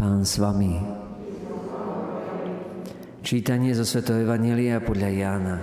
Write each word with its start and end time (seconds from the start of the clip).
Pán 0.00 0.24
s 0.24 0.40
vami. 0.40 0.80
Čítanie 3.20 3.76
zo 3.76 3.84
Sv. 3.84 4.00
Evangelia 4.24 4.80
podľa 4.80 5.10
Jána. 5.12 5.56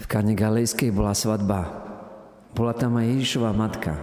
V 0.00 0.04
Kane 0.08 0.32
Galejskej 0.32 0.96
bola 0.96 1.12
svadba. 1.12 1.60
Bola 2.56 2.72
tam 2.72 2.96
aj 2.96 3.20
Ježišova 3.20 3.52
matka. 3.52 4.00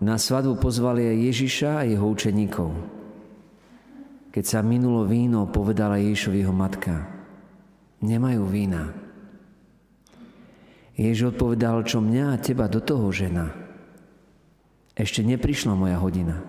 Na 0.00 0.16
svadbu 0.16 0.56
pozvali 0.56 1.04
aj 1.04 1.36
Ježiša 1.36 1.84
a 1.84 1.84
jeho 1.84 2.08
učeníkov. 2.08 2.72
Keď 4.32 4.44
sa 4.48 4.64
minulo 4.64 5.04
víno, 5.04 5.44
povedala 5.52 6.00
Ježišovi 6.00 6.48
jeho 6.48 6.56
matka. 6.56 7.12
Nemajú 8.00 8.48
vína. 8.48 9.09
Ježiš 11.00 11.32
odpovedal, 11.32 11.80
čo 11.88 12.04
mňa 12.04 12.36
a 12.36 12.40
teba 12.44 12.68
do 12.68 12.76
toho 12.76 13.08
žena. 13.08 13.56
Ešte 14.92 15.24
neprišla 15.24 15.72
moja 15.72 15.96
hodina. 15.96 16.44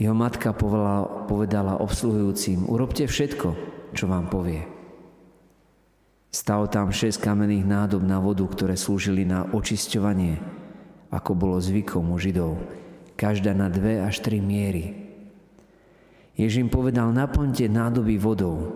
Jeho 0.00 0.16
matka 0.16 0.56
povedala, 0.56 1.28
povedala 1.28 1.76
obsluhujúcim, 1.84 2.64
urobte 2.64 3.04
všetko, 3.04 3.48
čo 3.92 4.08
vám 4.08 4.32
povie. 4.32 4.64
Stalo 6.32 6.64
tam 6.64 6.88
šesť 6.88 7.20
kamenných 7.20 7.68
nádob 7.68 8.00
na 8.00 8.16
vodu, 8.16 8.40
ktoré 8.48 8.72
slúžili 8.80 9.28
na 9.28 9.52
očisťovanie, 9.52 10.40
ako 11.12 11.36
bolo 11.36 11.60
zvykom 11.60 12.08
u 12.08 12.16
Židov, 12.16 12.56
každá 13.20 13.52
na 13.52 13.68
dve 13.68 14.00
až 14.00 14.24
tri 14.24 14.40
miery. 14.40 14.96
Ježiš 16.40 16.64
im 16.64 16.70
povedal, 16.72 17.12
naplňte 17.12 17.68
nádoby 17.68 18.16
vodou 18.16 18.72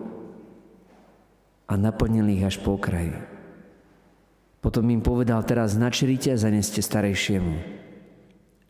a 1.65 1.80
naplnili 1.80 2.37
ich 2.37 2.45
až 2.45 2.60
po 2.60 2.77
kraji. 2.77 3.36
Potom 4.66 4.83
im 4.91 4.98
povedal, 4.98 5.47
teraz 5.47 5.79
načrite 5.79 6.34
a 6.34 6.43
zaneste 6.43 6.83
starejšiemu. 6.83 7.55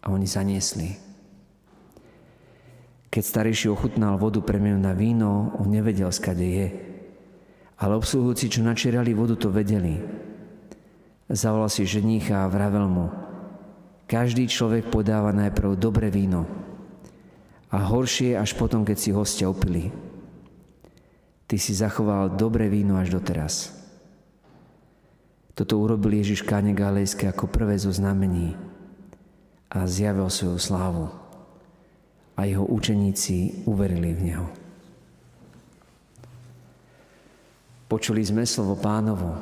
A 0.05 0.12
oni 0.12 0.29
zaniesli. 0.29 0.93
Keď 3.09 3.23
starejší 3.25 3.73
ochutnal 3.73 4.21
vodu 4.21 4.45
premenú 4.45 4.77
na 4.77 4.93
víno, 4.93 5.56
on 5.56 5.73
nevedel, 5.73 6.12
skade 6.12 6.45
je. 6.45 6.69
Ale 7.81 7.97
obsluhujúci, 7.97 8.53
čo 8.53 8.61
načierali 8.61 9.17
vodu, 9.17 9.41
to 9.41 9.48
vedeli. 9.48 10.05
Zavolal 11.33 11.73
si 11.73 11.89
ženícha 11.89 12.45
a 12.45 12.53
vravel 12.53 12.93
mu, 12.93 13.09
každý 14.05 14.53
človek 14.53 14.93
podáva 14.93 15.33
najprv 15.33 15.81
dobré 15.81 16.12
víno 16.12 16.45
a 17.73 17.81
horšie 17.81 18.37
až 18.37 18.53
potom, 18.53 18.84
keď 18.84 19.01
si 19.01 19.11
hostia 19.17 19.49
opili. 19.49 19.89
Ty 21.49 21.56
si 21.56 21.73
zachoval 21.73 22.37
dobré 22.37 22.69
víno 22.69 23.01
až 23.01 23.17
doteraz. 23.17 23.86
Toto 25.57 25.81
urobil 25.81 26.21
Ježiš 26.21 26.45
Káne 26.45 26.77
Galejské 26.77 27.33
ako 27.33 27.49
prvé 27.49 27.81
zo 27.81 27.89
znamení 27.89 28.53
a 29.73 29.89
zjavil 29.89 30.29
svoju 30.29 30.61
slávu. 30.61 31.09
A 32.37 32.45
jeho 32.45 32.69
učeníci 32.69 33.65
uverili 33.65 34.12
v 34.12 34.21
Neho. 34.21 34.49
Počuli 37.89 38.21
sme 38.21 38.45
slovo 38.45 38.77
pánovo. 38.77 39.33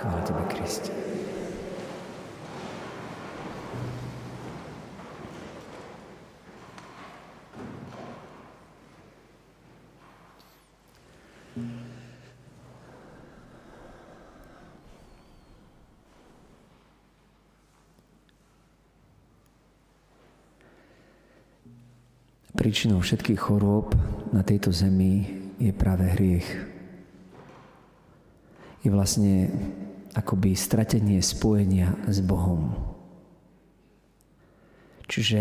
Chvála 0.00 0.24
Tebe, 0.24 0.42
Kriste. 0.48 1.01
Príčinou 22.52 23.00
všetkých 23.00 23.40
chorôb 23.40 23.96
na 24.28 24.44
tejto 24.44 24.76
zemi 24.76 25.24
je 25.56 25.72
práve 25.72 26.04
hriech. 26.04 26.48
Je 28.84 28.90
vlastne 28.92 29.48
akoby 30.12 30.52
stratenie 30.52 31.16
spojenia 31.24 31.96
s 32.04 32.20
Bohom. 32.20 32.76
Čiže 35.08 35.40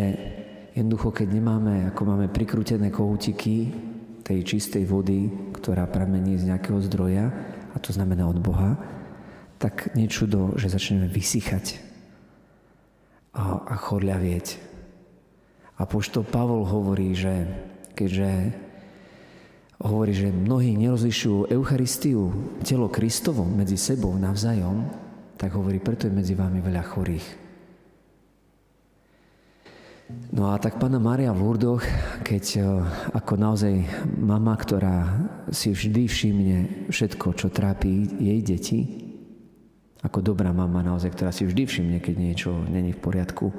jednoducho, 0.72 1.12
keď 1.12 1.28
nemáme, 1.36 1.88
ako 1.92 2.02
máme 2.16 2.28
prikrútené 2.32 2.88
kohútiky 2.88 3.72
tej 4.24 4.48
čistej 4.48 4.88
vody, 4.88 5.52
ktorá 5.52 5.92
pramení 5.92 6.40
z 6.40 6.48
nejakého 6.48 6.80
zdroja, 6.88 7.28
a 7.72 7.78
to 7.80 7.92
znamená 7.92 8.24
od 8.28 8.40
Boha, 8.40 8.80
tak 9.60 9.92
nečudo, 10.00 10.56
že 10.56 10.72
začneme 10.72 11.12
vysychať 11.12 11.80
a, 13.36 13.64
a 13.68 13.76
chorľavieť 13.76 14.71
a 15.82 15.84
poštol 15.90 16.22
Pavol 16.30 16.62
hovorí, 16.62 17.18
že 17.18 17.50
keďže 17.98 18.54
hovorí, 19.82 20.14
že 20.14 20.30
mnohí 20.30 20.78
nerozlišujú 20.78 21.50
Eucharistiu, 21.50 22.30
telo 22.62 22.86
Kristovo 22.86 23.42
medzi 23.50 23.82
sebou 23.82 24.14
navzájom, 24.14 24.86
tak 25.42 25.58
hovorí, 25.58 25.82
preto 25.82 26.06
je 26.06 26.14
medzi 26.14 26.38
vami 26.38 26.62
veľa 26.62 26.84
chorých. 26.86 27.28
No 30.36 30.52
a 30.52 30.60
tak 30.60 30.78
pána 30.78 31.00
Mária 31.00 31.32
v 31.32 31.40
Lurdoch, 31.40 31.82
keď 32.22 32.44
e, 32.60 32.62
ako 33.16 33.34
naozaj 33.40 33.74
mama, 34.20 34.60
ktorá 34.60 35.08
si 35.56 35.72
vždy 35.72 36.04
všimne 36.06 36.58
všetko, 36.92 37.32
čo 37.32 37.48
trápi 37.48 38.20
jej 38.20 38.40
deti, 38.44 38.80
ako 40.04 40.20
dobrá 40.20 40.52
mama 40.52 40.84
naozaj, 40.84 41.16
ktorá 41.16 41.32
si 41.32 41.48
vždy 41.48 41.64
všimne, 41.64 41.98
keď 42.04 42.16
niečo 42.20 42.52
není 42.68 42.92
v 42.92 43.02
poriadku, 43.02 43.56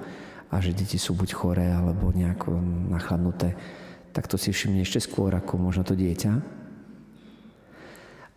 a 0.53 0.61
že 0.61 0.77
deti 0.77 1.01
sú 1.01 1.17
buď 1.17 1.31
choré 1.33 1.67
alebo 1.73 2.13
nejako 2.13 2.61
nachladnuté, 2.93 3.57
tak 4.13 4.29
to 4.29 4.37
si 4.37 4.53
všimne 4.53 4.85
ešte 4.85 5.01
skôr 5.01 5.33
ako 5.33 5.57
možno 5.57 5.83
to 5.89 5.97
dieťa. 5.97 6.33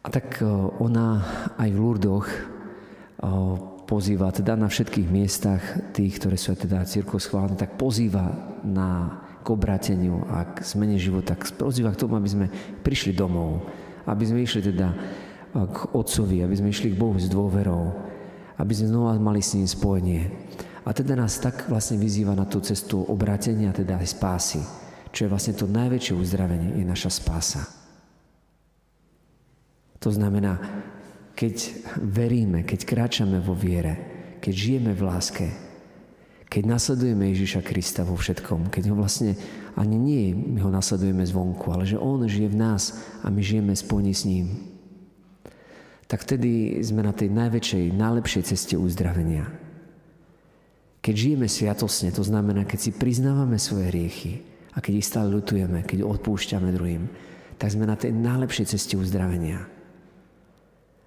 A 0.06 0.08
tak 0.08 0.40
e, 0.40 0.48
ona 0.80 1.20
aj 1.60 1.70
v 1.76 1.82
Lurdoch 1.82 2.28
e, 2.32 2.40
pozýva 3.84 4.32
teda 4.32 4.56
na 4.56 4.72
všetkých 4.72 5.08
miestach 5.12 5.62
tých, 5.92 6.16
ktoré 6.24 6.40
sú 6.40 6.56
teda 6.56 6.88
církov 6.88 7.20
schválené, 7.20 7.60
tak 7.60 7.76
pozýva 7.76 8.32
na 8.64 9.20
k 9.46 9.54
obrateniu 9.54 10.26
a 10.26 10.58
k 10.58 10.66
zmene 10.66 10.98
života, 10.98 11.38
pozýva 11.38 11.94
k 11.94 12.02
tomu, 12.02 12.18
aby 12.18 12.30
sme 12.32 12.48
prišli 12.82 13.14
domov, 13.14 13.62
aby 14.10 14.24
sme 14.26 14.42
išli 14.42 14.72
teda 14.72 14.88
e, 14.90 14.98
k 15.68 15.78
Otcovi, 15.92 16.48
aby 16.48 16.56
sme 16.56 16.72
išli 16.72 16.96
k 16.96 17.00
Bohu 17.02 17.20
s 17.20 17.28
dôverou, 17.28 17.92
aby 18.56 18.72
sme 18.72 18.96
znova 18.96 19.20
mali 19.20 19.44
s 19.44 19.52
ním 19.58 19.68
spojenie. 19.68 20.32
A 20.86 20.94
teda 20.94 21.18
nás 21.18 21.42
tak 21.42 21.66
vlastne 21.66 21.98
vyzýva 21.98 22.38
na 22.38 22.46
tú 22.46 22.62
cestu 22.62 23.02
obrátenia, 23.02 23.74
teda 23.74 23.98
aj 23.98 24.08
spásy. 24.14 24.62
Čo 25.10 25.26
je 25.26 25.32
vlastne 25.34 25.58
to 25.58 25.66
najväčšie 25.66 26.14
uzdravenie, 26.14 26.78
je 26.78 26.86
naša 26.86 27.10
spása. 27.10 27.66
To 29.98 30.14
znamená, 30.14 30.62
keď 31.34 31.56
veríme, 31.98 32.62
keď 32.62 32.80
kráčame 32.86 33.42
vo 33.42 33.58
viere, 33.58 33.98
keď 34.38 34.54
žijeme 34.54 34.94
v 34.94 35.02
láske, 35.02 35.48
keď 36.46 36.64
nasledujeme 36.70 37.34
Ježiša 37.34 37.66
Krista 37.66 38.06
vo 38.06 38.14
všetkom, 38.14 38.70
keď 38.70 38.94
ho 38.94 38.96
vlastne 38.96 39.34
ani 39.76 39.98
nie 39.98 40.32
my 40.32 40.62
ho 40.62 40.70
nasledujeme 40.70 41.26
zvonku, 41.26 41.68
ale 41.74 41.90
že 41.90 41.98
on 41.98 42.24
žije 42.24 42.54
v 42.54 42.62
nás 42.62 42.96
a 43.26 43.34
my 43.34 43.42
žijeme 43.42 43.74
spojení 43.74 44.14
s 44.14 44.24
ním, 44.24 44.46
tak 46.06 46.22
vtedy 46.22 46.80
sme 46.86 47.02
na 47.02 47.12
tej 47.12 47.34
najväčšej, 47.34 47.98
najlepšej 47.98 48.44
ceste 48.46 48.76
uzdravenia. 48.78 49.65
Keď 51.06 51.14
žijeme 51.14 51.46
sviatosne, 51.46 52.10
to 52.10 52.26
znamená, 52.26 52.66
keď 52.66 52.90
si 52.90 52.92
priznávame 52.98 53.62
svoje 53.62 53.94
hriechy 53.94 54.42
a 54.74 54.82
keď 54.82 54.94
ich 54.98 55.06
stále 55.06 55.30
ľutujeme, 55.30 55.86
keď 55.86 56.02
odpúšťame 56.02 56.74
druhým, 56.74 57.06
tak 57.62 57.70
sme 57.70 57.86
na 57.86 57.94
tej 57.94 58.10
najlepšej 58.10 58.74
ceste 58.74 58.98
uzdravenia. 58.98 59.70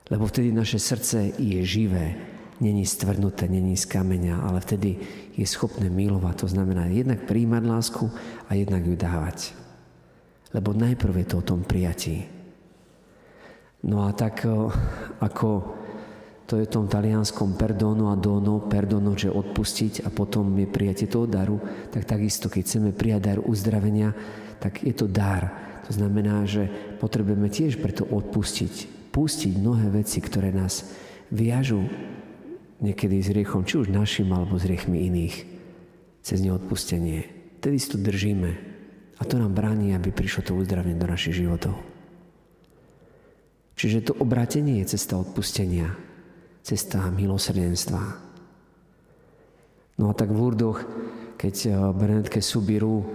Lebo 0.06 0.30
vtedy 0.30 0.54
naše 0.54 0.78
srdce 0.78 1.34
je 1.34 1.60
živé, 1.66 2.14
není 2.62 2.86
stvrdnuté, 2.86 3.50
není 3.50 3.74
z 3.74 3.90
kameňa, 3.90 4.38
ale 4.38 4.62
vtedy 4.62 5.02
je 5.34 5.42
schopné 5.42 5.90
milovať. 5.90 6.46
To 6.46 6.48
znamená 6.54 6.86
jednak 6.94 7.26
príjmať 7.26 7.62
lásku 7.66 8.06
a 8.46 8.54
jednak 8.54 8.86
ju 8.86 8.94
dávať. 8.94 9.50
Lebo 10.54 10.78
najprv 10.78 11.12
je 11.12 11.26
to 11.26 11.42
o 11.42 11.48
tom 11.54 11.66
prijatí. 11.66 12.22
No 13.82 14.06
a 14.06 14.14
tak 14.14 14.46
ako 15.18 15.77
to 16.48 16.56
je 16.56 16.64
v 16.64 16.74
tom 16.80 16.88
talianskom 16.88 17.60
perdono 17.60 18.08
a 18.08 18.16
dono, 18.16 18.64
perdono, 18.64 19.12
že 19.12 19.28
odpustiť 19.28 20.00
a 20.00 20.08
potom 20.08 20.48
je 20.56 20.64
prijatie 20.64 21.04
toho 21.04 21.28
daru, 21.28 21.60
tak 21.92 22.08
takisto, 22.08 22.48
keď 22.48 22.62
chceme 22.64 22.90
prijať 22.96 23.20
dar 23.20 23.38
uzdravenia, 23.44 24.16
tak 24.56 24.80
je 24.80 24.96
to 24.96 25.04
dar. 25.04 25.52
To 25.84 25.92
znamená, 25.92 26.48
že 26.48 26.72
potrebujeme 27.04 27.52
tiež 27.52 27.76
preto 27.84 28.08
odpustiť, 28.08 28.88
pustiť 29.12 29.60
mnohé 29.60 29.92
veci, 29.92 30.24
ktoré 30.24 30.48
nás 30.48 30.88
viažu 31.28 31.84
niekedy 32.80 33.20
s 33.20 33.28
riechom, 33.28 33.68
či 33.68 33.84
už 33.84 33.92
našim 33.92 34.32
alebo 34.32 34.56
s 34.56 34.64
riechmi 34.64 35.04
iných, 35.04 35.36
cez 36.24 36.40
neodpustenie. 36.40 37.28
Tedy 37.60 37.76
si 37.76 37.92
to 37.92 38.00
držíme 38.00 38.50
a 39.20 39.22
to 39.28 39.36
nám 39.36 39.52
bráni, 39.52 39.92
aby 39.92 40.08
prišlo 40.16 40.48
to 40.48 40.56
uzdravenie 40.56 40.96
do 40.96 41.04
našich 41.04 41.44
životov. 41.44 41.76
Čiže 43.76 44.10
to 44.10 44.12
obratenie 44.16 44.80
je 44.80 44.96
cesta 44.96 45.20
odpustenia 45.20 46.07
cesta 46.68 47.08
milosrdenstva. 47.08 48.28
No 49.96 50.12
a 50.12 50.14
tak 50.14 50.28
v 50.28 50.36
Lurdoch, 50.36 50.84
keď 51.40 51.54
eh, 51.64 51.72
Bernetke 51.96 52.44
Subiru 52.44 53.08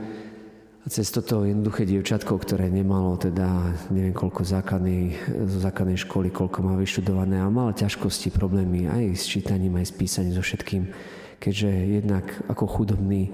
cez 0.89 1.07
toto 1.15 1.47
jednoduché 1.47 1.87
dievčatko, 1.87 2.35
ktoré 2.35 2.67
nemalo 2.67 3.15
teda 3.15 3.47
neviem 3.87 4.11
koľko 4.11 4.43
základnej, 4.43 5.15
zo 5.47 5.63
základnej 5.63 5.95
školy, 5.95 6.27
koľko 6.27 6.59
má 6.59 6.75
vyštudované 6.75 7.39
a 7.39 7.47
malo 7.47 7.71
ťažkosti, 7.71 8.35
problémy 8.35 8.91
aj 8.91 9.15
s 9.15 9.31
čítaním, 9.31 9.79
aj 9.79 9.87
s 9.87 9.93
písaním, 9.95 10.35
so 10.35 10.43
všetkým, 10.43 10.91
keďže 11.39 11.71
jednak 11.71 12.27
ako 12.51 12.67
chudobní 12.67 13.31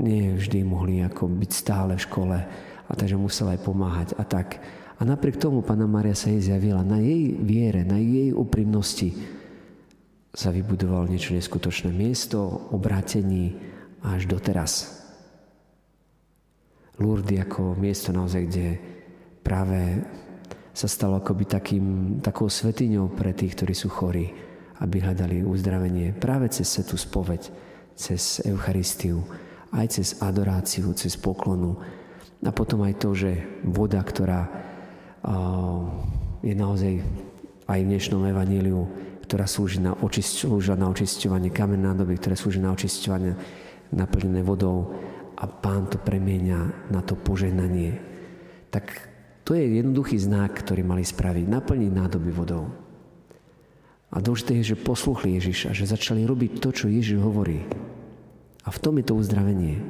nie 0.00 0.32
vždy 0.32 0.64
mohli 0.64 1.04
ako 1.04 1.28
byť 1.28 1.50
stále 1.52 1.92
v 2.00 2.04
škole 2.08 2.38
a 2.88 2.92
takže 2.96 3.20
musela 3.20 3.52
aj 3.52 3.60
pomáhať 3.60 4.08
a 4.16 4.24
tak. 4.24 4.64
A 5.00 5.08
napriek 5.08 5.40
tomu 5.40 5.64
Pána 5.64 5.88
Maria 5.88 6.12
sa 6.12 6.28
jej 6.28 6.52
zjavila 6.52 6.84
na 6.84 7.00
jej 7.00 7.32
viere, 7.40 7.88
na 7.88 7.96
jej 7.96 8.36
úprimnosti 8.36 9.16
sa 10.30 10.52
vybudoval 10.52 11.08
niečo 11.08 11.32
neskutočné 11.32 11.88
miesto, 11.88 12.68
obrátení 12.68 13.56
až 14.04 14.28
doteraz. 14.28 15.00
Lourdes 17.00 17.40
ako 17.40 17.80
miesto 17.80 18.12
naozaj, 18.12 18.42
kde 18.44 18.66
práve 19.40 20.04
sa 20.76 20.84
stalo 20.84 21.16
akoby 21.16 21.44
takým, 21.48 21.86
takou 22.20 22.52
svetiňou 22.52 23.16
pre 23.16 23.32
tých, 23.32 23.56
ktorí 23.56 23.72
sú 23.72 23.88
chorí, 23.88 24.28
aby 24.84 25.00
hľadali 25.00 25.40
uzdravenie 25.42 26.12
práve 26.12 26.52
cez 26.52 26.68
svetú 26.68 27.00
spoveď, 27.00 27.48
cez 27.96 28.44
Eucharistiu, 28.44 29.24
aj 29.72 29.96
cez 29.96 30.20
adoráciu, 30.20 30.92
cez 30.92 31.16
poklonu. 31.16 31.80
A 32.44 32.52
potom 32.52 32.84
aj 32.84 33.00
to, 33.00 33.16
že 33.16 33.64
voda, 33.64 34.04
ktorá 34.04 34.69
je 36.40 36.54
naozaj 36.56 37.04
aj 37.68 37.78
v 37.80 37.88
dnešnom 37.88 38.24
evaníliu, 38.26 38.88
ktorá 39.28 39.46
slúži 39.46 39.78
na, 39.78 39.94
očisť, 39.94 40.48
na 40.74 40.86
očisťovanie 40.90 41.54
kamenná 41.54 41.92
nádoby, 41.94 42.18
ktoré 42.18 42.34
slúži 42.34 42.58
na 42.58 42.74
očisťovanie 42.74 43.32
naplnené 43.94 44.42
vodou, 44.42 44.90
a 45.40 45.48
pán 45.48 45.88
to 45.88 45.96
premieňa 45.96 46.92
na 46.92 47.00
to 47.00 47.16
požehnanie. 47.16 47.96
Tak 48.68 49.08
to 49.48 49.56
je 49.56 49.80
jednoduchý 49.80 50.20
znak, 50.20 50.52
ktorý 50.60 50.84
mali 50.84 51.00
spraviť. 51.00 51.48
Naplniť 51.48 51.90
nádoby 51.90 52.30
vodou. 52.30 52.68
A 54.12 54.20
dôležité 54.20 54.60
je, 54.60 54.76
že 54.76 54.84
posluchli 54.84 55.40
Ježiša, 55.40 55.72
že 55.72 55.88
začali 55.88 56.28
robiť 56.28 56.60
to, 56.60 56.68
čo 56.76 56.92
Ježiš 56.92 57.24
hovorí. 57.24 57.64
A 58.66 58.68
v 58.68 58.80
tom 58.84 59.00
je 59.00 59.08
to 59.08 59.16
uzdravenie. 59.16 59.80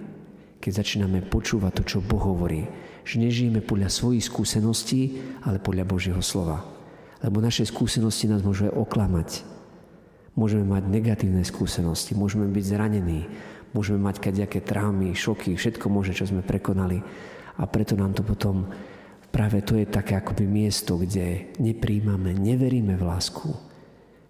Keď 0.62 0.72
začíname 0.86 1.18
počúvať 1.26 1.82
to, 1.82 1.98
čo 1.98 1.98
Boh 1.98 2.22
hovorí. 2.22 2.70
Že 3.10 3.26
nežijeme 3.26 3.58
podľa 3.58 3.90
svojich 3.90 4.30
skúseností, 4.30 5.18
ale 5.42 5.58
podľa 5.58 5.82
Božieho 5.82 6.22
slova. 6.22 6.62
Lebo 7.26 7.42
naše 7.42 7.66
skúsenosti 7.66 8.30
nás 8.30 8.46
môžu 8.46 8.70
oklamať. 8.70 9.42
Môžeme 10.38 10.62
mať 10.62 10.86
negatívne 10.86 11.42
skúsenosti, 11.42 12.14
môžeme 12.14 12.46
byť 12.46 12.64
zranení, 12.70 13.26
Môžeme 13.70 14.02
mať 14.02 14.18
kadejaké 14.18 14.58
traumy, 14.66 15.14
šoky, 15.14 15.54
všetko 15.54 15.86
môže, 15.86 16.10
čo 16.10 16.26
sme 16.26 16.42
prekonali. 16.42 16.98
A 17.60 17.62
preto 17.70 17.94
nám 17.94 18.18
to 18.18 18.26
potom, 18.26 18.66
práve 19.30 19.62
to 19.62 19.78
je 19.78 19.86
také 19.86 20.18
akoby 20.18 20.42
miesto, 20.48 20.98
kde 20.98 21.54
nepríjmame, 21.62 22.34
neveríme 22.34 22.98
v 22.98 23.06
lásku, 23.06 23.46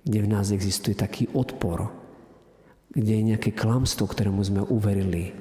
kde 0.05 0.19
v 0.21 0.29
nás 0.29 0.53
existuje 0.53 0.93
taký 0.93 1.25
odpor, 1.33 1.89
kde 2.93 3.13
je 3.17 3.29
nejaké 3.33 3.51
klamstvo, 3.57 4.05
ktorému 4.05 4.43
sme 4.45 4.61
uverili 4.67 5.33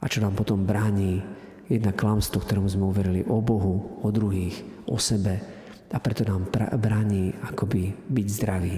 a 0.00 0.04
čo 0.06 0.22
nám 0.22 0.38
potom 0.38 0.64
bráni 0.64 1.20
jedna 1.66 1.90
klamstvo, 1.90 2.42
ktorému 2.42 2.68
sme 2.70 2.86
uverili 2.86 3.22
o 3.26 3.42
Bohu, 3.42 4.02
o 4.02 4.08
druhých, 4.14 4.62
o 4.86 4.98
sebe 4.98 5.42
a 5.90 5.98
preto 6.02 6.26
nám 6.26 6.50
bráni 6.78 7.34
akoby 7.46 7.94
byť 8.10 8.26
zdraví. 8.26 8.76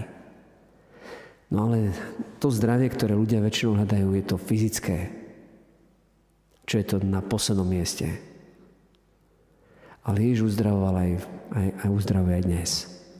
No 1.48 1.68
ale 1.68 1.96
to 2.36 2.52
zdravie, 2.52 2.92
ktoré 2.92 3.16
ľudia 3.16 3.40
väčšinou 3.40 3.80
hľadajú, 3.80 4.08
je 4.12 4.24
to 4.24 4.36
fyzické. 4.36 4.98
Čo 6.68 6.74
je 6.76 6.84
to 6.84 6.96
na 7.00 7.24
poslednom 7.24 7.64
mieste. 7.64 8.04
Ale 10.04 10.20
Ježiš 10.20 10.52
uzdravoval 10.52 10.94
aj, 11.00 11.10
aj, 11.56 11.68
aj 11.84 11.88
uzdravuje 11.88 12.34
aj 12.36 12.44
dnes. 12.44 12.70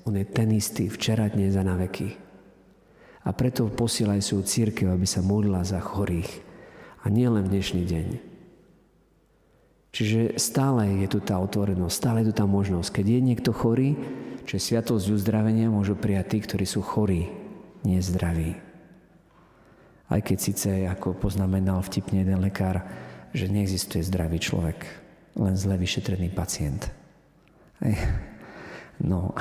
On 0.05 0.13
je 0.13 0.25
ten 0.29 0.49
istý, 0.53 0.93
včera, 0.93 1.33
dnes 1.33 1.57
a 1.57 1.65
na 1.65 1.81
veky. 1.81 2.13
A 3.25 3.33
preto 3.33 3.69
posiela 3.73 4.17
aj 4.17 4.25
svoju 4.25 4.45
církev, 4.45 4.89
aby 4.93 5.05
sa 5.09 5.25
modlila 5.25 5.65
za 5.65 5.81
chorých. 5.81 6.29
A 7.05 7.13
nie 7.13 7.29
len 7.29 7.45
v 7.45 7.53
dnešný 7.57 7.83
deň. 7.89 8.28
Čiže 9.89 10.37
stále 10.37 11.01
je 11.01 11.09
tu 11.09 11.19
tá 11.25 11.41
otvorenosť, 11.41 11.95
stále 11.95 12.17
je 12.23 12.29
tu 12.31 12.35
tá 12.37 12.45
možnosť. 12.45 13.01
Keď 13.01 13.07
je 13.09 13.21
niekto 13.25 13.51
chorý, 13.57 13.97
čo 14.45 14.57
je 14.57 14.65
sviatosť 14.65 15.13
uzdravenia, 15.13 15.73
môžu 15.73 15.97
prijať 15.97 16.27
tí, 16.33 16.39
ktorí 16.45 16.65
sú 16.69 16.81
chorí 16.85 17.29
nie 17.85 18.01
zdraví. 18.01 18.57
Aj 20.09 20.21
keď 20.25 20.39
síce, 20.41 20.69
ako 20.89 21.17
poznamenal 21.17 21.85
vtipne 21.85 22.25
jeden 22.25 22.41
lekár, 22.41 22.85
že 23.37 23.49
neexistuje 23.49 24.01
zdravý 24.01 24.41
človek, 24.41 24.89
len 25.37 25.53
zle 25.53 25.77
vyšetrený 25.77 26.33
pacient. 26.33 26.89
Ej, 27.85 27.97
no, 29.05 29.37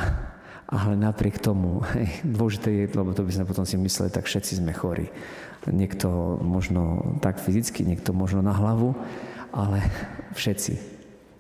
ale 0.68 1.00
napriek 1.00 1.40
tomu, 1.40 1.80
hej, 1.96 2.12
dôležité 2.28 2.70
je, 2.72 2.92
lebo 2.92 3.16
to 3.16 3.24
by 3.24 3.32
sme 3.32 3.48
potom 3.48 3.64
si 3.64 3.80
mysleli, 3.80 4.12
tak 4.12 4.28
všetci 4.28 4.60
sme 4.60 4.76
chorí. 4.76 5.08
Niekto 5.68 6.40
možno 6.44 7.16
tak 7.24 7.40
fyzicky, 7.40 7.88
niekto 7.88 8.12
možno 8.12 8.44
na 8.44 8.52
hlavu, 8.52 8.96
ale 9.58 9.82
všetci. 10.38 10.78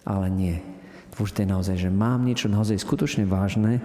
Ale 0.09 0.33
nie. 0.33 0.57
Dôležité 1.13 1.45
je 1.45 1.53
naozaj, 1.53 1.77
že 1.77 1.89
mám 1.93 2.25
niečo 2.25 2.49
naozaj 2.49 2.81
skutočne 2.81 3.29
vážne, 3.29 3.77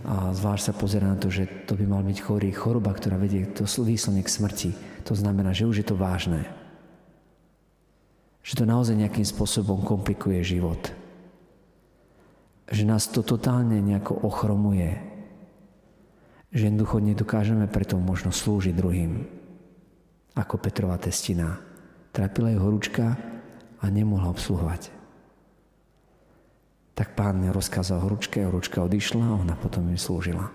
a 0.00 0.32
zvlášť 0.32 0.72
sa 0.72 0.72
pozera 0.72 1.06
na 1.12 1.20
to, 1.20 1.28
že 1.28 1.68
to 1.68 1.76
by 1.76 1.84
mal 1.84 2.00
byť 2.00 2.18
chorý, 2.24 2.48
choroba, 2.56 2.96
ktorá 2.96 3.20
vedie 3.20 3.44
to 3.44 3.68
výslovne 3.84 4.24
k 4.24 4.32
smrti. 4.32 4.70
To 5.04 5.12
znamená, 5.12 5.52
že 5.52 5.68
už 5.68 5.84
je 5.84 5.86
to 5.92 5.96
vážne. 5.96 6.48
Že 8.40 8.64
to 8.64 8.64
naozaj 8.64 8.96
nejakým 8.96 9.28
spôsobom 9.28 9.84
komplikuje 9.84 10.40
život. 10.40 10.80
Že 12.72 12.88
nás 12.88 13.12
to 13.12 13.20
totálne 13.20 13.76
nejako 13.76 14.24
ochromuje. 14.24 14.96
Že 16.48 16.72
jednoducho 16.72 16.96
nedokážeme 17.04 17.68
preto 17.68 18.00
možno 18.00 18.32
slúžiť 18.32 18.72
druhým. 18.72 19.28
Ako 20.32 20.56
Petrova 20.56 20.96
testina. 20.96 21.60
Trapila 22.08 22.48
jej 22.48 22.56
horúčka 22.56 23.20
a 23.80 23.88
nemohla 23.88 24.28
obsluhovať 24.30 25.00
tak 27.00 27.16
pán 27.16 27.40
rozkázal 27.48 28.04
horúčke, 28.04 28.44
horúčka 28.44 28.84
odišla 28.84 29.24
a 29.24 29.40
ona 29.40 29.56
potom 29.56 29.88
im 29.88 29.96
slúžila. 29.96 30.52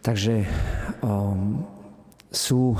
Takže 0.00 0.48
um, 1.04 1.60
sú 2.32 2.72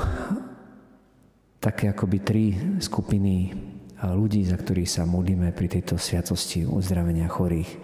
také 1.61 1.93
akoby 1.93 2.17
tri 2.25 2.45
skupiny 2.81 3.53
ľudí, 4.01 4.41
za 4.41 4.57
ktorých 4.57 4.89
sa 4.89 5.05
modlíme 5.05 5.53
pri 5.53 5.69
tejto 5.69 6.01
sviatosti 6.01 6.65
uzdravenia 6.65 7.29
chorých. 7.29 7.77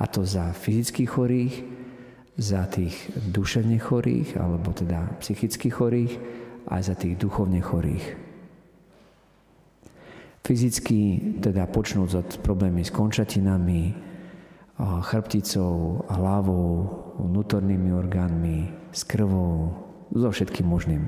A 0.00 0.08
to 0.08 0.24
za 0.24 0.56
fyzických 0.56 1.10
chorých, 1.12 1.54
za 2.40 2.64
tých 2.64 2.96
duševne 3.12 3.76
chorých, 3.76 4.40
alebo 4.40 4.72
teda 4.72 5.20
psychicky 5.20 5.68
chorých, 5.68 6.16
aj 6.64 6.80
za 6.80 6.94
tých 6.96 7.20
duchovne 7.20 7.60
chorých. 7.60 8.25
Fyzicky, 10.46 11.18
teda 11.42 11.66
počnúť 11.66 12.10
od 12.22 12.28
problémy 12.38 12.86
s 12.86 12.94
končatinami, 12.94 13.98
chrbticou, 14.78 16.06
hlavou, 16.06 16.86
vnútornými 17.18 17.90
orgánmi, 17.90 18.70
s 18.94 19.02
krvou, 19.02 19.74
so 20.14 20.30
všetkým 20.30 20.70
možným. 20.70 21.02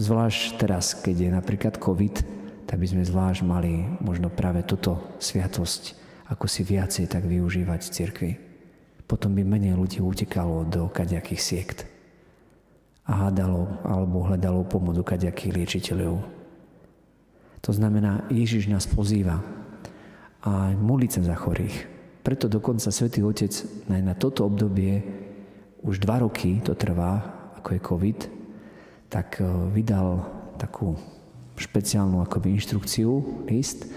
Zvlášť 0.00 0.56
teraz, 0.56 0.96
keď 0.96 1.28
je 1.28 1.30
napríklad 1.36 1.76
COVID, 1.76 2.24
tak 2.64 2.80
by 2.80 2.88
sme 2.88 3.04
zvlášť 3.04 3.44
mali 3.44 3.84
možno 4.00 4.32
práve 4.32 4.64
toto 4.64 4.96
sviatosť, 5.20 5.92
ako 6.32 6.48
si 6.48 6.64
viacej 6.64 7.12
tak 7.12 7.28
využívať 7.28 7.80
v 7.84 7.92
cirkvi. 7.92 8.32
Potom 9.04 9.36
by 9.36 9.44
menej 9.44 9.76
ľudí 9.76 10.00
utekalo 10.00 10.64
do 10.64 10.88
kaďakých 10.88 11.42
siekt 11.44 11.84
a 13.04 13.28
hádalo 13.28 13.76
alebo 13.84 14.24
hľadalo 14.24 14.64
pomoc 14.64 14.96
u 14.96 15.04
kaďakých 15.04 15.52
liečiteľov. 15.52 16.32
To 17.66 17.74
znamená, 17.74 18.30
Ježiš 18.30 18.70
nás 18.70 18.86
pozýva 18.86 19.42
a 20.46 20.70
modliť 20.78 21.10
sa 21.18 21.34
za 21.34 21.34
chorých. 21.34 21.90
Preto 22.22 22.46
dokonca 22.46 22.94
Svetý 22.94 23.26
Otec 23.26 23.50
aj 23.90 24.02
na 24.06 24.14
toto 24.14 24.46
obdobie, 24.46 25.02
už 25.82 25.98
dva 25.98 26.22
roky 26.22 26.62
to 26.62 26.78
trvá, 26.78 27.26
ako 27.58 27.68
je 27.74 27.80
COVID, 27.82 28.18
tak 29.10 29.42
e, 29.42 29.46
vydal 29.74 30.22
takú 30.54 30.94
špeciálnu 31.58 32.22
akoby 32.22 32.54
inštrukciu, 32.54 33.42
list, 33.50 33.90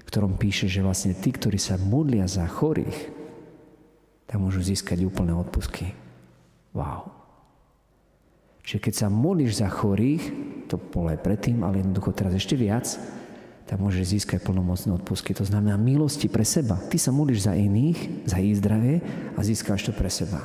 v 0.00 0.04
ktorom 0.08 0.40
píše, 0.40 0.72
že 0.72 0.80
vlastne 0.80 1.12
tí, 1.12 1.28
ktorí 1.28 1.60
sa 1.60 1.76
modlia 1.76 2.24
za 2.24 2.48
chorých, 2.48 3.12
tak 4.24 4.40
môžu 4.40 4.64
získať 4.64 5.04
úplné 5.04 5.36
odpusky. 5.36 5.92
Wow. 6.72 7.19
Čiže 8.64 8.78
keď 8.80 8.94
sa 8.94 9.08
modlíš 9.08 9.64
za 9.64 9.68
chorých, 9.68 10.24
to 10.70 10.78
bolo 10.78 11.10
aj 11.10 11.20
predtým, 11.24 11.66
ale 11.66 11.82
jednoducho 11.82 12.14
teraz 12.14 12.36
ešte 12.36 12.54
viac, 12.54 12.86
tak 13.70 13.78
môžeš 13.78 14.18
získať 14.18 14.42
plnomocné 14.42 14.90
odpusky. 14.90 15.30
To 15.38 15.46
znamená 15.46 15.78
milosti 15.78 16.26
pre 16.26 16.42
seba. 16.42 16.74
Ty 16.74 16.98
sa 16.98 17.14
modlíš 17.14 17.46
za 17.46 17.54
iných, 17.54 18.26
za 18.26 18.42
ich 18.42 18.58
zdravie 18.58 18.98
a 19.34 19.40
získáš 19.46 19.86
to 19.86 19.92
pre 19.94 20.10
seba. 20.10 20.42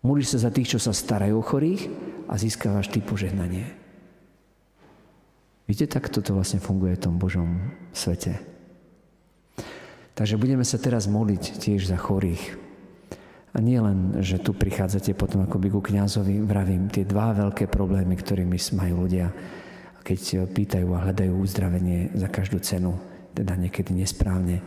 Modlíš 0.00 0.36
sa 0.36 0.48
za 0.48 0.50
tých, 0.52 0.76
čo 0.76 0.78
sa 0.80 0.96
starajú 0.96 1.40
o 1.40 1.44
chorých 1.44 1.88
a 2.28 2.40
získavaš 2.40 2.88
ty 2.88 3.04
požehnanie. 3.04 3.68
Víte, 5.64 5.88
tak 5.88 6.12
toto 6.12 6.36
vlastne 6.36 6.60
funguje 6.60 6.96
v 6.96 7.04
tom 7.04 7.16
Božom 7.16 7.72
svete. 7.92 8.36
Takže 10.12 10.36
budeme 10.36 10.64
sa 10.64 10.76
teraz 10.76 11.08
modliť 11.08 11.56
tiež 11.56 11.88
za 11.88 11.96
chorých. 11.96 12.63
A 13.54 13.62
nie 13.62 13.78
len, 13.78 14.18
že 14.18 14.42
tu 14.42 14.50
prichádzate 14.50 15.14
potom 15.14 15.46
akoby 15.46 15.70
ku 15.70 15.78
kniazovi, 15.78 16.42
vravím, 16.42 16.90
tie 16.90 17.06
dva 17.06 17.30
veľké 17.30 17.70
problémy, 17.70 18.18
ktorými 18.18 18.58
majú 18.74 19.06
ľudia, 19.06 19.30
keď 20.02 20.50
pýtajú 20.50 20.90
a 20.90 21.02
hľadajú 21.06 21.32
uzdravenie 21.38 22.12
za 22.18 22.26
každú 22.26 22.58
cenu, 22.58 22.98
teda 23.30 23.54
niekedy 23.54 23.94
nesprávne, 23.94 24.58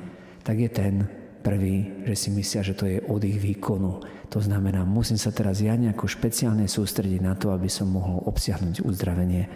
tak 0.41 0.63
je 0.63 0.71
ten 0.71 1.03
prvý, 1.43 2.03
že 2.07 2.15
si 2.15 2.29
myslia, 2.31 2.63
že 2.63 2.75
to 2.79 2.87
je 2.87 3.03
od 3.03 3.21
ich 3.27 3.39
výkonu. 3.39 3.99
To 4.31 4.39
znamená, 4.39 4.83
musím 4.87 5.19
sa 5.19 5.35
teraz 5.35 5.59
ja 5.59 5.75
nejako 5.75 6.07
špeciálne 6.07 6.67
sústrediť 6.67 7.21
na 7.23 7.35
to, 7.35 7.51
aby 7.51 7.67
som 7.67 7.91
mohol 7.91 8.23
obsiahnuť 8.27 8.83
uzdravenie. 8.83 9.47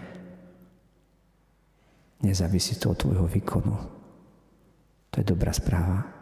Nezávisí 2.21 2.77
to 2.77 2.93
od 2.93 2.99
tvojho 2.99 3.27
výkonu. 3.31 3.75
To 5.11 5.15
je 5.19 5.25
dobrá 5.27 5.51
správa. 5.51 6.20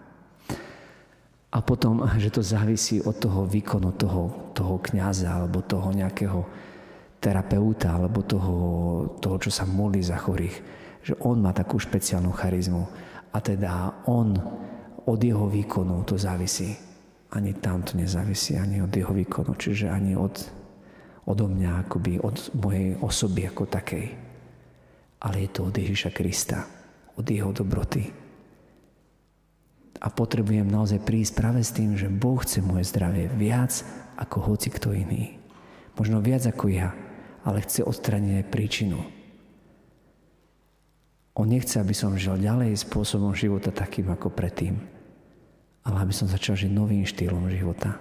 A 1.49 1.65
potom, 1.65 2.05
že 2.23 2.29
to 2.29 2.45
závisí 2.45 3.01
od 3.01 3.17
toho 3.17 3.45
výkonu 3.45 3.91
toho, 3.97 4.53
toho 4.53 4.77
kniaza 4.81 5.33
alebo 5.33 5.65
toho 5.65 5.89
nejakého 5.93 6.45
terapeuta 7.19 7.99
alebo 7.99 8.23
toho, 8.23 8.55
toho, 9.19 9.37
čo 9.37 9.51
sa 9.51 9.67
modlí 9.67 9.99
za 9.99 10.17
chorých. 10.17 10.57
Že 11.03 11.13
on 11.25 11.43
má 11.43 11.51
takú 11.51 11.79
špeciálnu 11.79 12.31
charizmu. 12.31 12.83
A 13.29 13.37
teda 13.43 14.03
on, 14.09 14.35
od 15.05 15.19
jeho 15.19 15.47
výkonu 15.47 16.03
to 16.03 16.17
závisí. 16.17 16.75
Ani 17.29 17.53
tam 17.61 17.85
to 17.85 17.93
nezávisí, 17.93 18.57
ani 18.57 18.81
od 18.81 18.89
jeho 18.89 19.13
výkonu. 19.13 19.53
Čiže 19.53 19.91
ani 19.91 20.17
od, 20.17 20.33
odo 21.29 21.45
mňa, 21.45 21.85
akoby 21.85 22.17
od 22.23 22.37
mojej 22.57 22.97
osoby 23.03 23.45
ako 23.45 23.63
takej. 23.69 24.05
Ale 25.19 25.35
je 25.45 25.49
to 25.51 25.67
od 25.69 25.75
Ježiša 25.75 26.09
Krista, 26.15 26.63
od 27.19 27.25
jeho 27.27 27.51
dobroty, 27.51 28.28
a 29.99 30.07
potrebujem 30.07 30.63
naozaj 30.63 31.03
prísť 31.03 31.35
práve 31.35 31.59
s 31.59 31.75
tým, 31.75 31.99
že 31.99 32.07
Boh 32.07 32.39
chce 32.39 32.63
moje 32.63 32.87
zdravie 32.87 33.27
viac 33.35 33.83
ako 34.15 34.55
hoci 34.55 34.71
kto 34.71 34.95
iný. 34.95 35.35
Možno 35.99 36.23
viac 36.23 36.47
ako 36.47 36.71
ja, 36.71 36.95
ale 37.43 37.59
chce 37.63 37.83
odstraniť 37.83 38.43
aj 38.43 38.51
príčinu. 38.51 38.99
On 41.35 41.47
nechce, 41.47 41.79
aby 41.79 41.95
som 41.95 42.19
žil 42.19 42.39
ďalej 42.39 42.79
spôsobom 42.79 43.35
života 43.35 43.71
takým 43.71 44.11
ako 44.11 44.31
predtým, 44.31 44.79
ale 45.83 45.97
aby 46.03 46.11
som 46.15 46.27
začal 46.27 46.55
žiť 46.55 46.71
novým 46.71 47.03
štýlom 47.03 47.47
života. 47.51 47.99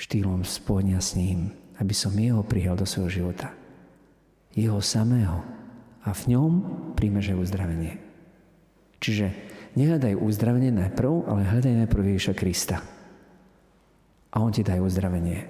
Štýlom 0.00 0.44
spojenia 0.44 1.00
s 1.00 1.12
ním, 1.16 1.52
aby 1.76 1.92
som 1.92 2.12
jeho 2.16 2.40
prijal 2.40 2.76
do 2.76 2.88
svojho 2.88 3.24
života. 3.24 3.52
Jeho 4.56 4.80
samého. 4.80 5.44
A 6.00 6.16
v 6.16 6.36
ňom 6.36 6.52
príjmeš 6.96 7.36
aj 7.36 7.40
uzdravenie. 7.44 7.92
Čiže 9.00 9.49
Nehľadaj 9.78 10.18
uzdravenie 10.18 10.74
najprv, 10.74 11.30
ale 11.30 11.46
hľadaj 11.46 11.86
najprv 11.86 12.02
Ježiša 12.14 12.34
Krista. 12.34 12.82
A 14.30 14.36
On 14.42 14.50
ti 14.50 14.66
daje 14.66 14.82
uzdravenie. 14.82 15.46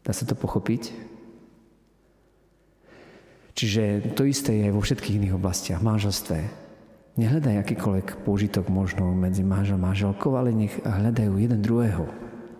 Dá 0.00 0.12
sa 0.16 0.24
to 0.24 0.32
pochopiť? 0.32 1.12
Čiže 3.52 4.16
to 4.16 4.24
isté 4.24 4.64
je 4.64 4.68
vo 4.72 4.80
všetkých 4.80 5.20
iných 5.20 5.36
oblastiach. 5.36 5.84
Manželstve. 5.84 6.64
Nehľadaj 7.20 7.60
akýkoľvek 7.60 8.24
použitok 8.24 8.72
možno 8.72 9.12
medzi 9.12 9.44
manžel 9.44 9.76
a 9.76 9.84
manželkou, 9.92 10.32
ale 10.32 10.56
nech 10.56 10.72
hľadajú 10.80 11.36
jeden 11.36 11.60
druhého. 11.60 12.08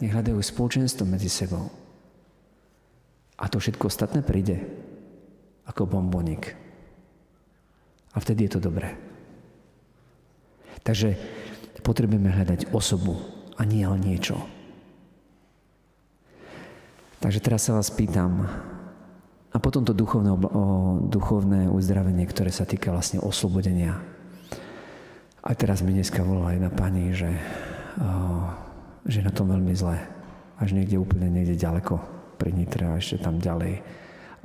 Nech 0.05 0.13
hľadajú 0.13 0.37
spoločenstvo 0.45 1.09
medzi 1.09 1.33
sebou. 1.33 1.73
A 3.41 3.49
to 3.49 3.57
všetko 3.57 3.89
ostatné 3.89 4.21
príde 4.21 4.61
ako 5.65 5.89
bombonik. 5.89 6.53
A 8.13 8.21
vtedy 8.21 8.45
je 8.45 8.61
to 8.61 8.69
dobré. 8.69 9.12
Takže 10.83 11.15
potrebujeme 11.83 12.31
hľadať 12.31 12.71
osobu 12.75 13.19
a 13.59 13.63
nie 13.67 13.87
len 13.87 14.03
niečo. 14.03 14.39
Takže 17.23 17.39
teraz 17.39 17.71
sa 17.71 17.79
vás 17.79 17.91
pýtam, 17.95 18.51
a 19.53 19.57
potom 19.61 19.85
to 19.85 19.93
duchovné, 19.93 20.33
o, 20.33 20.39
duchovné 21.13 21.69
uzdravenie, 21.69 22.25
ktoré 22.25 22.49
sa 22.49 22.65
týka 22.65 22.89
vlastne 22.89 23.21
oslobodenia. 23.21 24.01
A 25.45 25.53
teraz 25.53 25.85
mi 25.85 25.93
dneska 25.93 26.25
volala 26.25 26.57
jedna 26.57 26.73
pani, 26.73 27.13
že, 27.13 27.29
o, 28.01 28.49
že 29.05 29.21
na 29.21 29.29
tom 29.29 29.53
veľmi 29.53 29.77
zle. 29.77 30.01
Až 30.57 30.73
niekde 30.73 30.97
úplne 30.97 31.29
niekde 31.29 31.61
ďaleko 31.61 32.01
pri 32.41 32.51
Nitre 32.57 32.89
a 32.89 32.97
ešte 32.97 33.21
tam 33.21 33.37
ďalej. 33.37 33.85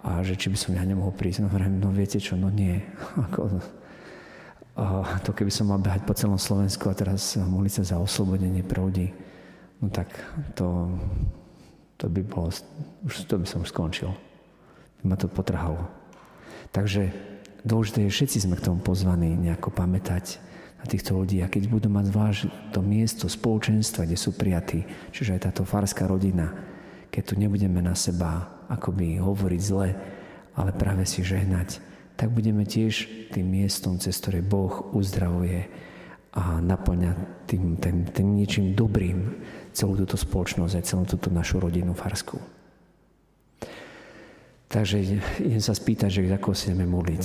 A 0.03 0.22
že 0.27 0.36
či 0.36 0.51
by 0.51 0.58
som 0.60 0.75
ja 0.75 0.84
nemohol 0.84 1.15
prísť. 1.15 1.48
No, 1.48 1.50
no 1.56 1.89
viete 1.96 2.20
čo, 2.20 2.36
no 2.36 2.51
nie. 2.51 2.75
Ako, 3.32 3.63
to 5.25 5.34
keby 5.34 5.50
som 5.50 5.74
mal 5.74 5.81
behať 5.81 6.05
po 6.05 6.13
celom 6.13 6.38
Slovensku 6.38 6.86
a 6.86 6.98
teraz 6.98 7.34
modliť 7.34 7.81
sa 7.81 7.84
za 7.84 7.98
oslobodenie 7.98 8.62
pre 8.62 8.81
no 9.81 9.89
tak 9.89 10.10
to, 10.53 10.93
to 11.98 12.05
by 12.10 12.22
bolo, 12.22 12.53
už 13.05 13.25
to 13.25 13.41
by 13.41 13.46
som 13.50 13.65
už 13.65 13.74
skončil. 13.74 14.13
By 15.01 15.13
ma 15.13 15.17
to 15.17 15.25
potrhalo. 15.25 15.81
Takže 16.69 17.10
dôležité 17.65 18.05
je, 18.05 18.13
všetci 18.13 18.38
sme 18.46 18.57
k 18.57 18.65
tomu 18.69 18.81
pozvaní 18.86 19.34
nejako 19.34 19.74
pamätať 19.74 20.38
na 20.77 20.86
týchto 20.86 21.17
ľudí 21.17 21.41
a 21.41 21.50
keď 21.50 21.74
budú 21.74 21.89
mať 21.89 22.05
zvlášť 22.13 22.41
to 22.69 22.79
miesto 22.86 23.25
spoločenstva, 23.25 24.05
kde 24.05 24.17
sú 24.17 24.38
prijatí, 24.38 24.86
čiže 25.10 25.38
aj 25.38 25.41
táto 25.50 25.65
farská 25.65 26.05
rodina, 26.05 26.53
keď 27.10 27.24
tu 27.24 27.34
nebudeme 27.34 27.81
na 27.81 27.98
seba 27.98 28.62
akoby 28.69 29.17
hovoriť 29.17 29.62
zle, 29.62 29.89
ale 30.53 30.69
práve 30.74 31.01
si 31.10 31.25
žehnať, 31.25 31.81
tak 32.18 32.34
budeme 32.34 32.66
tiež 32.66 33.08
tým 33.30 33.46
miestom, 33.46 34.02
cez 34.02 34.18
ktoré 34.18 34.42
Boh 34.42 34.90
uzdravuje 34.92 35.70
a 36.34 36.58
naplňa 36.62 37.12
tým, 37.46 37.78
tým, 37.78 37.98
tým 38.10 38.28
niečím 38.34 38.74
dobrým 38.74 39.38
celú 39.74 39.98
túto 40.02 40.18
spoločnosť 40.18 40.74
a 40.78 40.86
celú 40.86 41.06
túto 41.06 41.30
našu 41.30 41.62
rodinu 41.62 41.94
farskú. 41.94 42.42
Takže 44.68 45.22
idem 45.40 45.64
sa 45.64 45.72
spýtať, 45.72 46.10
že 46.12 46.22
ako 46.28 46.52
si 46.52 46.74
ideme 46.74 46.90
modliť. 46.90 47.24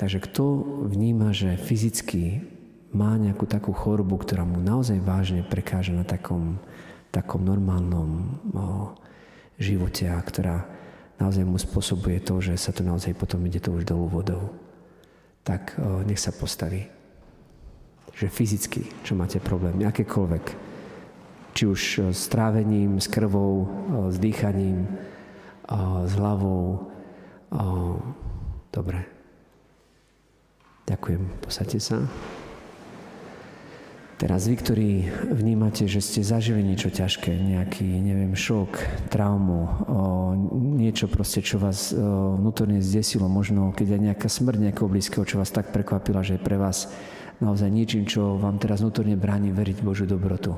Takže 0.00 0.18
kto 0.24 0.44
vníma, 0.88 1.36
že 1.36 1.60
fyzicky 1.60 2.40
má 2.96 3.16
nejakú 3.20 3.44
takú 3.44 3.76
chorobu, 3.76 4.16
ktorá 4.20 4.42
mu 4.48 4.60
naozaj 4.60 5.00
vážne 5.04 5.44
prekáža 5.44 5.92
na 5.92 6.04
takom, 6.04 6.56
takom 7.12 7.44
normálnom 7.44 8.40
o, 8.52 8.92
živote 9.60 10.08
a 10.08 10.16
ktorá 10.20 10.64
naozaj 11.20 11.44
mu 11.44 11.58
spôsobuje 11.60 12.20
to, 12.22 12.40
že 12.40 12.56
sa 12.56 12.70
to 12.72 12.86
naozaj 12.86 13.12
potom 13.16 13.42
ide 13.48 13.60
to 13.60 13.72
už 13.72 13.84
dolu 13.88 14.08
vodou, 14.08 14.54
tak 15.42 15.76
nech 16.08 16.20
sa 16.20 16.30
postaví. 16.32 16.86
Že 18.12 18.28
fyzicky, 18.28 18.82
čo 19.02 19.16
máte 19.16 19.40
problémy, 19.40 19.88
akékoľvek, 19.88 20.44
či 21.56 21.64
už 21.64 22.12
s 22.12 22.28
trávením, 22.28 23.00
s 23.00 23.08
krvou, 23.08 23.68
s 24.12 24.20
dýchaním, 24.20 24.84
s 26.04 26.12
hlavou. 26.16 26.92
Dobre. 28.68 29.00
Ďakujem. 30.84 31.22
Posaďte 31.40 31.78
sa. 31.80 31.96
Teraz 34.22 34.46
vy, 34.46 34.54
ktorí 34.54 34.90
vnímate, 35.34 35.90
že 35.90 35.98
ste 35.98 36.22
zažili 36.22 36.62
niečo 36.62 36.94
ťažké, 36.94 37.34
nejaký, 37.34 37.82
neviem, 37.82 38.38
šok, 38.38 38.78
traumu, 39.10 39.66
o, 39.66 39.66
niečo 40.78 41.10
proste, 41.10 41.42
čo 41.42 41.58
vás 41.58 41.90
vnútorne 41.90 42.78
zdesilo, 42.78 43.26
možno 43.26 43.74
keď 43.74 43.98
aj 43.98 44.00
nejaká 44.06 44.28
smrť 44.30 44.58
nejakého 44.62 44.86
blízkeho, 44.86 45.26
čo 45.26 45.42
vás 45.42 45.50
tak 45.50 45.74
prekvapila, 45.74 46.22
že 46.22 46.38
je 46.38 46.46
pre 46.46 46.54
vás 46.54 46.86
naozaj 47.42 47.66
niečím, 47.66 48.06
čo 48.06 48.38
vám 48.38 48.62
teraz 48.62 48.78
vnútorne 48.78 49.18
bráni 49.18 49.50
veriť 49.50 49.82
Božiu 49.82 50.06
dobrotu. 50.06 50.54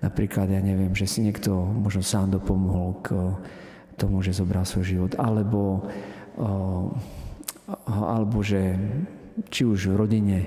Napríklad, 0.00 0.48
ja 0.48 0.64
neviem, 0.64 0.96
že 0.96 1.04
si 1.04 1.20
niekto 1.20 1.52
možno 1.52 2.00
sám 2.00 2.40
dopomohol 2.40 3.04
k 3.04 3.12
tomu, 4.00 4.24
že 4.24 4.32
zobral 4.32 4.64
svoj 4.64 4.84
život, 4.88 5.12
alebo, 5.20 5.92
o, 6.40 6.88
alebo 7.84 8.40
že 8.40 8.80
či 9.52 9.68
už 9.68 9.92
v 9.92 9.98
rodine 10.00 10.38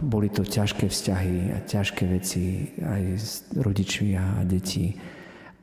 boli 0.00 0.32
to 0.32 0.40
ťažké 0.40 0.88
vzťahy 0.88 1.52
a 1.52 1.58
ťažké 1.60 2.04
veci 2.08 2.72
aj 2.80 3.02
s 3.16 3.44
rodičmi 3.52 4.16
a 4.16 4.40
deti. 4.48 4.96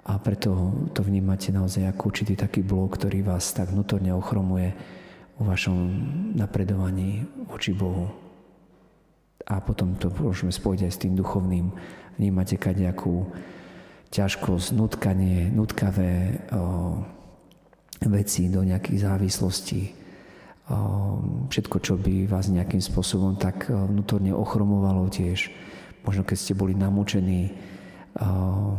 A 0.06 0.22
preto 0.22 0.70
to 0.94 1.02
vnímate 1.02 1.50
naozaj 1.50 1.90
ako 1.90 2.14
určitý 2.14 2.38
taký 2.38 2.62
blok, 2.62 3.02
ktorý 3.02 3.26
vás 3.26 3.58
tak 3.58 3.74
vnútorne 3.74 4.14
ochromuje 4.14 4.70
o 5.42 5.50
vašom 5.50 5.76
napredovaní 6.38 7.26
voči 7.50 7.74
Bohu. 7.74 8.06
A 9.50 9.58
potom 9.66 9.98
to 9.98 10.14
môžeme 10.14 10.54
spojiť 10.54 10.80
aj 10.86 10.92
s 10.94 11.02
tým 11.02 11.14
duchovným. 11.18 11.74
Vnímate 12.22 12.62
kadejakú 12.62 13.34
ťažkosť, 14.14 14.78
nutkanie, 14.78 15.50
nutkavé 15.50 16.46
o, 16.54 17.02
veci 18.06 18.48
do 18.48 18.62
nejakých 18.62 19.10
závislostí, 19.10 20.05
všetko, 21.50 21.78
čo 21.78 21.94
by 21.94 22.26
vás 22.26 22.50
nejakým 22.50 22.82
spôsobom 22.82 23.38
tak 23.38 23.70
eh, 23.70 23.74
vnútorne 23.74 24.34
ochromovalo 24.34 25.08
tiež. 25.14 25.54
Možno 26.06 26.26
keď 26.26 26.38
ste 26.38 26.54
boli 26.54 26.78
namúčení 26.78 27.54
ehm, 28.18 28.78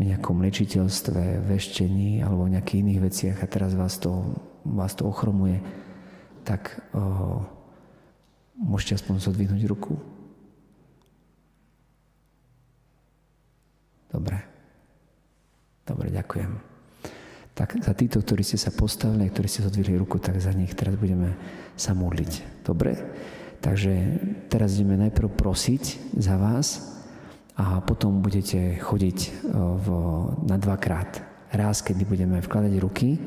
nejakom 0.00 0.40
liečiteľstve, 0.40 1.44
veštení 1.44 2.24
alebo 2.24 2.48
v 2.48 2.56
nejakých 2.56 2.80
iných 2.80 3.00
veciach 3.00 3.38
a 3.44 3.46
teraz 3.50 3.76
vás 3.76 4.00
to, 4.00 4.40
vás 4.64 4.96
to 4.96 5.04
ochromuje, 5.04 5.60
tak 6.48 6.80
o, 6.96 7.44
môžete 8.56 8.96
aspoň 8.98 9.20
zodvihnúť 9.20 9.62
ruku. 9.68 9.94
Dobre. 14.08 14.40
Dobre, 15.84 16.08
ďakujem. 16.08 16.71
Tak 17.62 17.78
za 17.78 17.94
týchto, 17.94 18.26
ktorí 18.26 18.42
ste 18.42 18.58
sa 18.58 18.74
postavili, 18.74 19.30
ktorí 19.30 19.46
ste 19.46 19.62
zodvihli 19.62 19.94
ruku, 19.94 20.18
tak 20.18 20.42
za 20.42 20.50
nich 20.50 20.74
teraz 20.74 20.98
budeme 20.98 21.38
sa 21.78 21.94
modliť. 21.94 22.66
Dobre? 22.66 22.98
Takže 23.62 24.18
teraz 24.50 24.74
ideme 24.74 24.98
najprv 24.98 25.30
prosiť 25.30 26.10
za 26.18 26.34
vás, 26.34 26.92
a 27.56 27.84
potom 27.84 28.24
budete 28.24 28.80
chodiť 28.80 29.18
e, 29.22 29.30
v, 29.54 29.86
na 30.48 30.56
dvakrát. 30.56 31.20
Raz, 31.52 31.84
kedy 31.84 32.08
budeme 32.08 32.40
vkladať 32.40 32.72
ruky, 32.80 33.20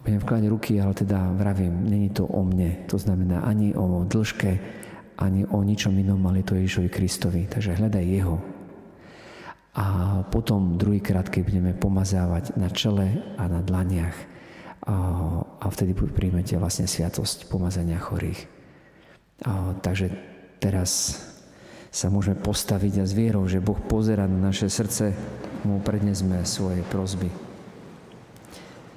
budeme 0.00 0.22
vkladať 0.22 0.46
ruky, 0.46 0.78
ale 0.78 0.94
teda 0.94 1.18
vravím, 1.34 1.90
není 1.90 2.14
to 2.14 2.22
o 2.22 2.46
mne, 2.46 2.86
to 2.86 3.02
znamená 3.02 3.42
ani 3.42 3.74
o 3.74 4.06
dĺžke, 4.06 4.52
ani 5.18 5.42
o 5.50 5.58
ničom 5.60 5.92
inom, 5.98 6.22
ale 6.30 6.46
to 6.46 6.54
Ježišovi 6.54 6.88
Kristovi. 6.88 7.42
Takže 7.50 7.76
hľadaj 7.76 8.04
Jeho. 8.06 8.59
A 9.70 10.20
potom 10.26 10.74
druhýkrát, 10.74 11.30
keď 11.30 11.42
budeme 11.46 11.72
pomazávať 11.78 12.58
na 12.58 12.66
čele 12.70 13.22
a 13.38 13.46
na 13.46 13.62
dlaniach, 13.62 14.16
a, 14.80 14.94
a 15.60 15.66
vtedy 15.70 15.92
príjmete 15.94 16.56
vlastne 16.56 16.88
sviatosť 16.90 17.46
pomazania 17.46 18.00
chorých. 18.00 18.48
A, 19.46 19.76
takže 19.78 20.10
teraz 20.58 21.22
sa 21.90 22.06
môžeme 22.06 22.38
postaviť 22.38 23.02
a 23.02 23.04
s 23.06 23.12
vierou, 23.14 23.46
že 23.50 23.62
Boh 23.62 23.78
pozera 23.78 24.26
na 24.30 24.50
naše 24.50 24.70
srdce, 24.70 25.14
mu 25.66 25.82
prednesme 25.82 26.46
svoje 26.46 26.80
prozby. 26.86 27.49